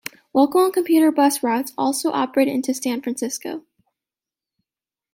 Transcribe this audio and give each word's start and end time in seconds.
Local 0.33 0.65
and 0.65 0.73
commuter 0.73 1.11
bus 1.11 1.43
routes 1.43 1.73
also 1.77 2.09
operate 2.11 2.47
into 2.47 2.73
San 2.73 3.03
Francisco. 3.03 3.67